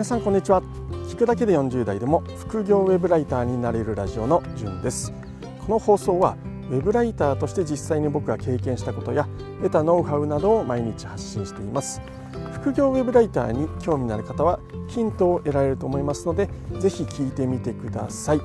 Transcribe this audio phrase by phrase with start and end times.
[0.00, 0.62] 皆さんこんにちは。
[1.10, 5.12] 聞くだけで40代でも副業ウェブライターになれるラジオのじゅんです。
[5.66, 6.38] この放送は
[6.70, 9.28] ウェブライターとして実際に僕が経験したことや
[9.60, 12.00] 得たノウハウなどを毎日発信しています。
[12.54, 18.38] 副業ウェブライターに興味のある方はヒントを得られると思いますのでぜひ聞いてみてください。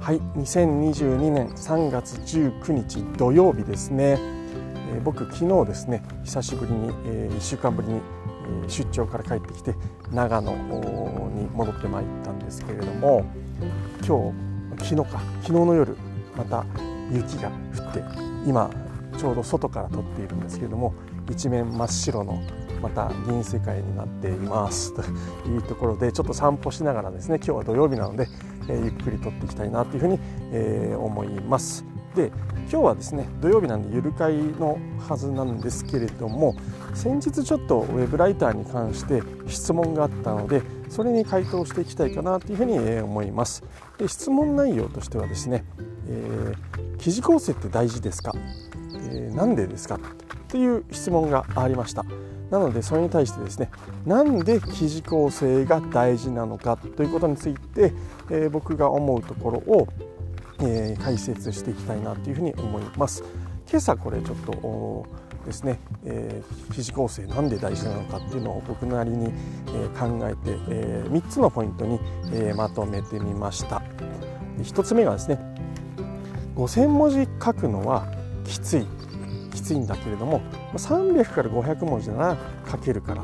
[0.00, 0.18] はい。
[0.38, 8.00] 2022年3月19日土曜日ですね、え、僕昨日ですね久しぶりに、えー、1週間ぶりに
[8.68, 9.74] 出張から帰ってきて
[10.12, 13.24] 長野に戻ってまいったんですけれども
[14.06, 14.32] 今
[14.78, 15.96] 日昨日か昨日の夜
[16.36, 16.64] また
[17.10, 18.02] 雪が降って
[18.46, 18.70] 今
[19.18, 20.94] ちょうど外から撮っているんですけれども
[21.30, 22.42] 一面真っ白の
[22.82, 25.02] また銀世界になっています と
[25.48, 28.26] いうところでちょっと散歩しながらですね今日は土曜日なので、
[28.68, 30.18] え、ゆっくり撮っていきたいなというふうに、
[30.50, 31.91] え、思います。
[32.14, 32.30] で
[32.70, 36.54] 今日はですね土曜日なんでゆる会のはずなんですけれども
[36.94, 43.62] 先日ちょっとウェブライターに関して質問があったのでそれに回答していきたいかなというふうに思います。
[43.98, 45.64] で質問内容としてはですね、
[46.06, 48.32] えー、記事構成って大事ですか、
[49.10, 49.98] えー、なんでですか？
[50.48, 52.04] という質問がありました。
[52.50, 53.70] なのでそれに対してですね
[54.04, 57.94] なんで記事構成が大事なのかということについて、
[58.28, 59.88] えー、僕が思うところを
[60.62, 63.24] えー、解説していきたいなというふうに思います。
[63.68, 65.06] 今朝これちょっと
[65.44, 69.32] ですね、えー、記事構成なんで大事なのかっていうのを僕なりに、
[69.68, 71.98] え、考えて、え、3つのポイントに、
[72.32, 73.82] え、まとめてみました。
[74.58, 75.38] 1つ目がですね
[76.54, 78.06] 5000文字書くのは
[78.44, 78.86] きつい。
[79.52, 80.40] きついんだけれども
[80.74, 82.36] 300から500文字なら
[82.70, 83.22] 書けるから。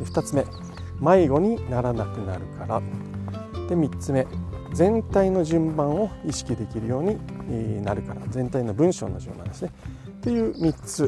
[0.00, 0.44] 2つ目
[1.00, 2.82] 迷子にならなくなるから。
[3.68, 4.26] で3つ目
[4.74, 9.70] 全体の順番を意識できるようになるから全体の文章の順番ですね。
[10.20, 11.02] という3つ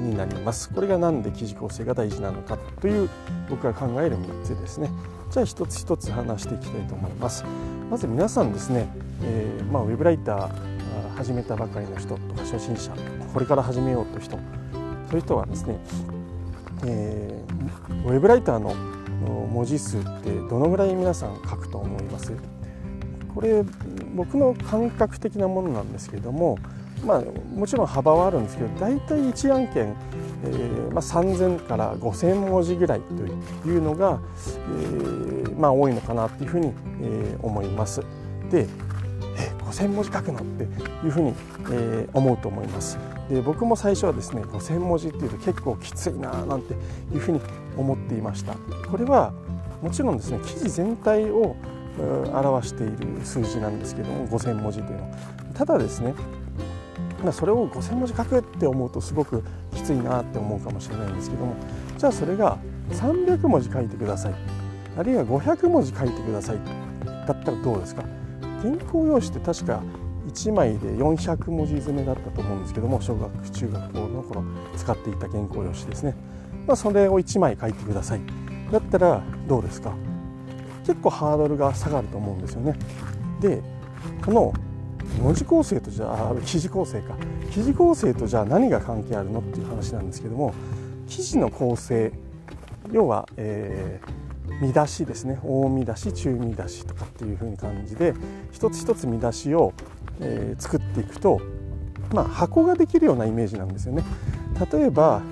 [0.00, 0.70] になります。
[0.70, 3.08] これが何で記事構成が大事なのかという
[3.50, 4.90] 僕が考える3つですね。
[5.30, 7.44] じゃあ一つ一つ話していきたいと思います。
[7.90, 8.88] まず皆さんですね、
[9.22, 10.74] えー、まあ、ウェブライター
[11.16, 12.92] 始めたばかりの人とか初心者
[13.32, 15.78] これから始めようという人そういう人はですね、
[16.86, 18.74] えー、ウェブライターの
[19.52, 22.32] 文字数ってどのぐらい皆さん書くと思います？
[23.34, 23.64] これ
[24.14, 26.58] 僕の感覚的なものなんですけれども、
[27.04, 27.22] まあ、
[27.54, 29.96] もちろん幅はあるんですけど大体1案件、
[30.44, 33.00] えーまあ、3000から5000文字ぐらい
[33.62, 38.02] というのが、えーまあ、多いのかなというふうに、えー、思います。
[38.50, 38.66] で
[39.36, 41.34] え5000文字書くのっていうふうに、
[41.72, 42.98] えー、思うと思います。
[43.28, 47.40] で僕も最初はですね5000文字っていうと結構きついななんていうふうに
[47.76, 48.54] 思っていました。
[48.88, 49.32] これは
[49.82, 51.56] もちろんですね記事全体を
[51.98, 55.10] 表している数字なんですけども5,000文字というの。
[55.10, 55.16] は
[55.54, 56.14] ただですね
[57.32, 59.42] それを5,000文字書くって思うとすごく
[59.74, 61.54] きついなって思うかもしれないんですけども
[61.96, 62.58] じゃあそれが
[62.90, 64.34] 300文字書いてください。
[64.96, 66.58] あるいは500文字書いてください
[67.26, 68.04] だったらどうですか？
[68.62, 69.82] 原稿用紙って確か
[70.28, 74.44] 1枚で400文字詰めだったと思うんですけども小学中学校の頃
[74.76, 76.14] 使っていた原稿用紙ですね、
[76.66, 78.20] まあ、それを1枚書いてください。
[78.70, 79.94] だったらどうですか？
[80.86, 82.76] 結構ハードルが下がると思うんですよね。
[83.40, 83.62] で
[84.24, 84.52] この
[85.20, 87.14] 文字構成とじゃあ記事構成か
[87.50, 90.54] 記事構成とじゃあ何が関係あるのっていう話なんですけども
[91.06, 92.12] 記事の構成
[92.90, 98.14] 要は、えー、見出しですね大見出し中見出しとかっていう風に感じで
[98.52, 99.72] 一つ一つ見出しを、
[100.20, 101.40] えー、作っていくと、
[102.12, 104.04] まあ、箱ができるようなイメージなんですよね。
[104.72, 105.22] 例えば、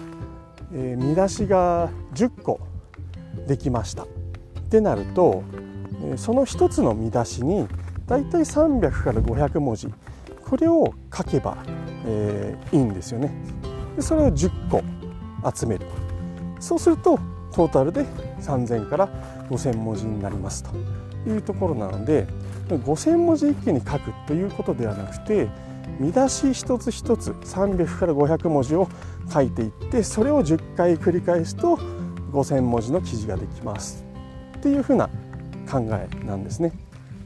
[0.73, 2.61] えー、見出しが10個
[3.47, 4.07] できました
[4.73, 5.43] ってなると
[6.17, 7.69] その1つの見出しに
[8.07, 9.89] だいたい300から500文字
[10.49, 11.59] これを書けば、
[12.07, 13.35] えー、いいんですよね。
[13.97, 14.83] でそれを10個
[15.55, 15.87] 集める。
[16.59, 17.19] そうすると
[17.53, 18.05] トータルで
[18.41, 19.09] 3000から
[19.51, 20.71] 5000文字になりますと。
[21.25, 22.27] いうところなので
[22.69, 25.49] 5000文字一気に書くということではなくて
[26.01, 28.89] 見出し一つ一つ300から500文字を
[29.33, 31.77] 書いていってそれを10回繰り返すと
[32.33, 34.12] 5000文字の記事ができます。
[34.63, 35.09] っていうふうな
[35.69, 36.71] 考えなんですね。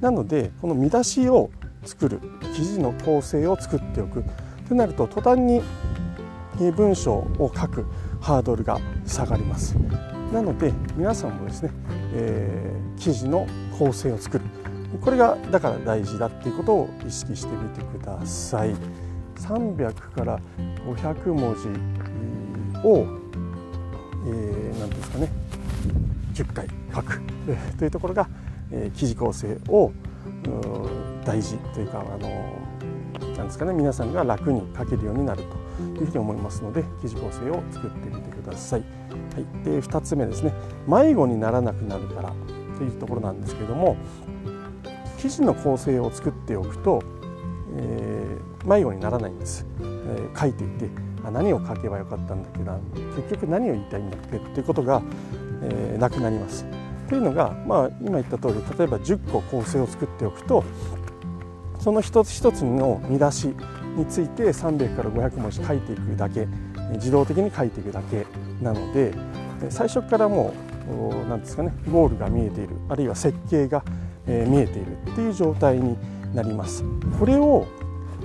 [0.01, 1.51] なのでこの見出しを
[1.85, 2.19] 作る
[2.55, 4.25] 記事の構成を作っておく
[4.71, 5.61] となると途端に
[6.73, 7.85] 文章を書く
[8.23, 9.77] ハードルが下がります。
[10.33, 11.71] なので皆さんもですね、
[12.15, 13.47] えー、記事の
[13.79, 14.45] 構成を作る
[15.03, 18.75] これがだから大事だっていうことを意識してみてください。
[19.37, 20.41] 300から
[20.87, 21.69] 500文字
[22.89, 23.07] を、
[24.27, 25.31] えー、何ですかね
[26.33, 27.21] 10回書く
[27.79, 28.29] というところが、
[28.71, 29.93] え記事構成を
[31.25, 32.29] 大事というかあの
[33.37, 35.43] なんですかね皆さんが楽に書けるようになる
[35.97, 38.81] というふうに思いますので記事構成を作ってみてください。
[39.35, 40.53] はい、で2つ目ですね
[40.87, 42.33] 迷子にならなくなるから
[42.79, 43.97] というところなんですけども
[45.19, 47.03] 記事の構成を作っておくと、
[47.77, 50.89] えー、迷子にならないんです、えー、書いていて
[51.25, 52.79] あ何を書けばよかったんだっけな
[53.17, 55.03] 結局何を言いたいんだっけっていうことが、
[55.63, 56.67] えー、なくなります。
[57.09, 60.65] というのが、まあ、今言った通り例えば10個構成を作っておくと
[61.79, 63.55] その一つ一つの見出し
[63.97, 66.47] について300から500文字書いていくだけ
[66.93, 68.27] 自動的に書いていくだけ
[68.63, 69.15] なので
[69.71, 70.53] 最初からも
[70.89, 73.85] う何ですかねゴールが見えているあるいは設計が
[74.27, 75.97] 見えているっていう状態に
[76.35, 76.85] なります。
[77.19, 77.67] これを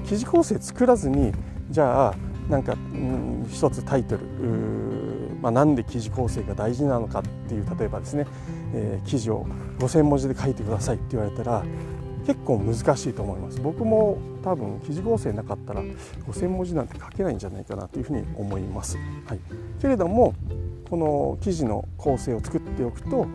[0.05, 1.31] 記事構成作らずに
[1.69, 2.15] じゃあ
[2.49, 4.23] なんか、うん、一つタイトル
[5.41, 8.27] まあ、なんで記事構成が大事なのかっていう例えばですね、
[8.73, 9.45] えー、記事を
[9.79, 11.63] 5,000文字で書いてくださいって言われたら
[12.25, 13.59] 結構難しいと思います。
[13.61, 19.39] 僕も多分記事構成なかったら5,000文字なんて書けないんじゃないかなというふうに思います、はい、
[19.79, 20.33] けれども
[20.89, 23.27] この記事の構成を作っておくと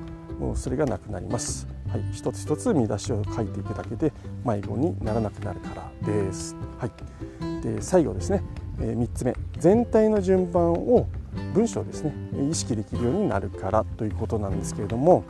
[0.54, 4.12] それがなくなります、はい、一つ一つ見出しを書いていくだけで
[4.44, 8.42] 迷子にならなくなるからです、はい、で最後ですね、
[8.80, 9.34] えー、3つ目。
[9.58, 11.08] 全体の順番を
[11.54, 12.12] 文章ですね
[12.50, 15.24] 意識できるようになるからということなんですけれども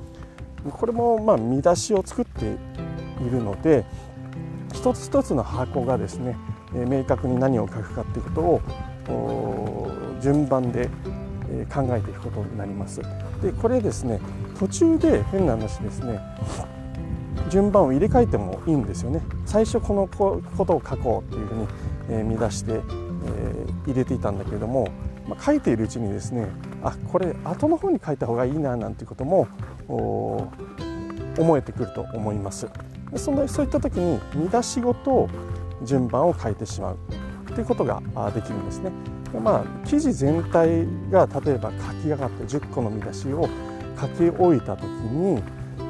[0.70, 3.84] これもまあ見出しを作っているので
[4.72, 6.36] 一つ一つの箱がですね
[6.72, 10.88] 明確に何を書くかということを順番で
[11.72, 13.00] 考えていくことになります。
[13.42, 14.20] でこれですね
[14.58, 16.20] 途中で変な話ですね
[17.50, 22.80] 順番を入れ替えてもいいんですよね最初このことを書こうというふうに、見出して、
[23.86, 24.88] 入れていたんだけれども
[25.28, 26.46] まあ、書いているうちにですね
[26.82, 29.48] あこれ後の方に書いた方がいいななんていうことも
[31.38, 32.68] 思えてくると思います。
[33.10, 35.28] でそのそういった時に見出しごと
[35.82, 36.98] 順番を変えてしまう。
[37.54, 38.02] ということが
[38.34, 38.90] できるんですね。
[39.32, 43.48] でまあ記事全体が例えば書き上がって10個の見出しを
[44.00, 45.42] 書き終えた時に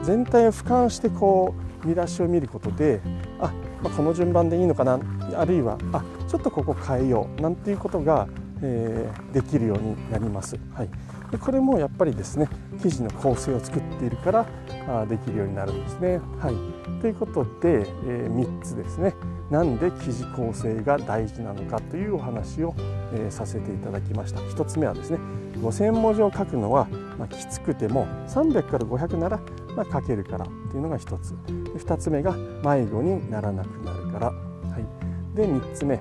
[0.02, 1.54] 全体を俯瞰してこ
[1.84, 3.00] う見出しを見ることで
[3.40, 3.52] あ、
[3.82, 5.00] まあ、この順番でいいのかな
[5.34, 8.28] あるいはあちょっとここ変えようなんていうことが
[8.62, 10.56] えー、できるようになります。
[10.74, 10.88] はい、
[11.30, 12.48] でこれもやっぱりですね
[12.82, 14.46] 生地の構成を作っているから
[14.88, 16.20] あできるようになるんですね。
[16.38, 19.14] はい、ということで、えー、3つですね。
[19.50, 22.74] なんで生地構成が大事なのかというお話を、
[23.14, 24.40] えー、させていただきました。
[24.40, 25.18] 1つ目はですね
[25.58, 26.88] 5,000文字を書くのは、
[27.18, 29.40] まあ、きつくても300から500なら、
[29.76, 31.34] まあ、書けるからっていうのが1つ。
[31.76, 32.32] 2つ目が
[32.64, 34.34] 迷子にならなくなるから、は
[34.78, 36.00] い、で3つ目。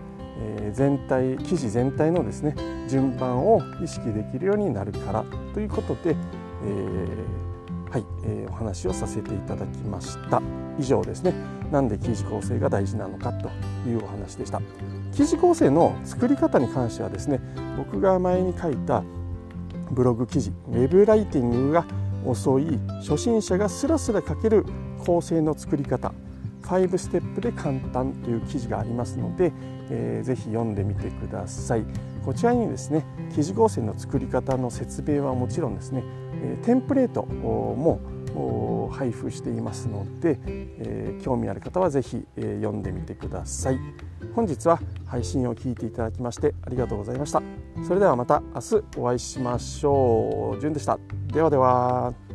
[0.74, 2.56] 全体記事全体のですね
[2.88, 10.42] 順番を意識できるようになるからということで、えー、はい、えー、お話をさせていただきました。
[10.78, 11.34] 以上ですね。
[11.72, 13.50] なんで記事構成が大事なのかと
[13.90, 14.62] いうお話でした。
[15.14, 17.40] 記事構成の作り方に関してはですね
[17.78, 19.04] 僕が前に書いた
[19.92, 21.86] ブログ記事ウェブライティングが
[22.26, 24.66] 遅い初心者がスラスラ書ける
[25.06, 26.12] 構成の作り方
[26.66, 29.54] 5ステップで簡単という記事がありますので、
[29.90, 31.86] えー、ぜひ読んでみてください。
[32.26, 36.04] こちらにですね記事合成の作り方の説明はもちろんですね、
[36.42, 43.80] えー、テンプレートも配布していますので、えー、興味ある方はぜひ、えー、読んでみてください。
[44.34, 47.42] 本日は配信を聞いていただきましてありがとうございました。
[47.88, 50.60] それではまた明日お会いしましょう。
[50.60, 50.98] じゅんでした。
[51.28, 52.35] ではでは。